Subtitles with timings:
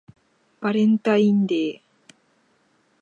[0.61, 1.81] バレンタインデー